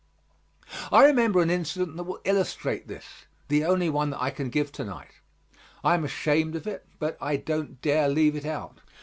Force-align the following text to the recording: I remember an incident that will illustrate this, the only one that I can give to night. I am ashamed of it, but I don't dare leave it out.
I 0.91 1.05
remember 1.05 1.43
an 1.43 1.51
incident 1.51 1.95
that 1.95 2.05
will 2.05 2.21
illustrate 2.23 2.87
this, 2.87 3.27
the 3.49 3.63
only 3.65 3.87
one 3.87 4.09
that 4.09 4.19
I 4.19 4.31
can 4.31 4.49
give 4.49 4.71
to 4.71 4.83
night. 4.83 5.21
I 5.83 5.93
am 5.93 6.03
ashamed 6.03 6.55
of 6.55 6.65
it, 6.65 6.87
but 6.97 7.19
I 7.21 7.35
don't 7.37 7.79
dare 7.83 8.09
leave 8.09 8.35
it 8.35 8.47
out. 8.47 8.79